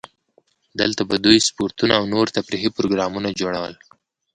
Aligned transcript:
دلته 0.79 1.01
به 1.09 1.15
دوی 1.25 1.37
سپورتونه 1.47 1.93
او 1.99 2.03
نور 2.13 2.27
تفریحي 2.37 2.69
پروګرامونه 2.77 3.29
جوړول. 3.39 3.73